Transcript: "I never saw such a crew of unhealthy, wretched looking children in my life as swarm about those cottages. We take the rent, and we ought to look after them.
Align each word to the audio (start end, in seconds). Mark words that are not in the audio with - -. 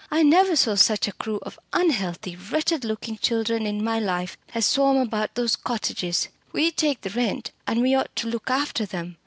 "I 0.09 0.23
never 0.23 0.55
saw 0.55 0.73
such 0.73 1.07
a 1.07 1.11
crew 1.13 1.37
of 1.43 1.59
unhealthy, 1.73 2.35
wretched 2.35 2.83
looking 2.83 3.19
children 3.19 3.67
in 3.67 3.83
my 3.83 3.99
life 3.99 4.35
as 4.55 4.65
swarm 4.65 4.97
about 4.97 5.35
those 5.35 5.55
cottages. 5.55 6.29
We 6.53 6.71
take 6.71 7.01
the 7.01 7.11
rent, 7.11 7.51
and 7.67 7.83
we 7.83 7.93
ought 7.93 8.15
to 8.15 8.27
look 8.27 8.49
after 8.49 8.87
them. 8.87 9.17